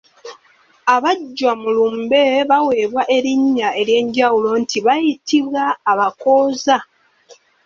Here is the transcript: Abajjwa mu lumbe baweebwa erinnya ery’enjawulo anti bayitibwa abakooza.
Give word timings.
Abajjwa 0.95 1.51
mu 1.61 1.69
lumbe 1.77 2.21
baweebwa 2.49 3.03
erinnya 3.17 3.69
ery’enjawulo 3.81 4.47
anti 4.57 4.77
bayitibwa 4.85 5.63
abakooza. 5.91 6.77